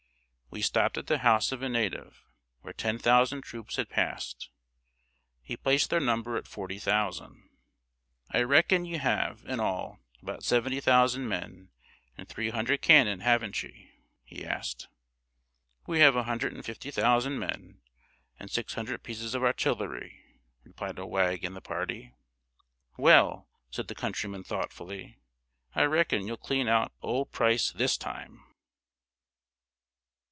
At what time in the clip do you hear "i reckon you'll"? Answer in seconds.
25.73-26.35